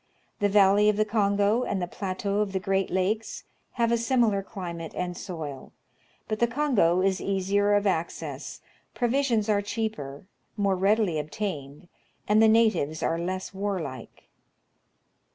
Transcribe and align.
The 0.39 0.49
valley 0.49 0.89
of 0.89 0.97
the 0.97 1.05
Kongo, 1.05 1.61
and 1.61 1.79
the 1.79 1.85
plateau 1.85 2.39
of 2.39 2.53
the 2.53 2.59
great 2.59 2.89
lakes, 2.89 3.43
have 3.73 3.91
a 3.91 3.99
similar 3.99 4.41
climate 4.41 4.93
and 4.95 5.15
soil; 5.15 5.73
but 6.27 6.39
the 6.39 6.47
Kongo 6.47 7.03
is 7.03 7.21
easier 7.21 7.75
of 7.75 7.85
access, 7.85 8.61
provisions 8.95 9.47
are 9.47 9.61
cheaper, 9.61 10.25
more 10.57 10.75
readily 10.75 11.19
obtained, 11.19 11.87
and 12.27 12.41
the 12.41 12.47
natives 12.47 13.03
are 13.03 13.19
less 13.19 13.53
warlike. 13.53 14.23